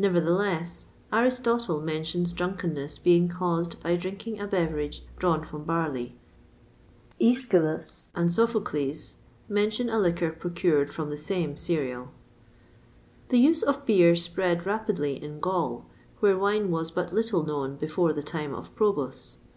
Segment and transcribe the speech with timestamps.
[0.00, 6.16] Nevertheless, Aristotle[XXVI 9] mentions drunkenness being caused by drinking a beverage drawn from barley.
[7.20, 9.14] Æschylus[XXVI 10] and Sophocles[XXVI 11]
[9.54, 12.08] mention a liquor procured from the same cereal.
[13.28, 15.86] The use of beer spread rapidly in Gaul,
[16.18, 19.38] where wine was but little known before the time of Probus.